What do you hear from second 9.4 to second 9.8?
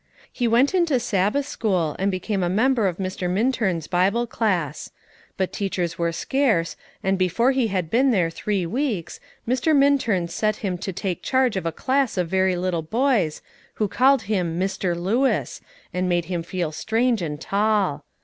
Mr.